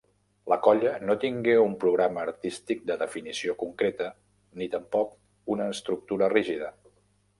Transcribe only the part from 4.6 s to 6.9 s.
ni tampoc una estructura rígida.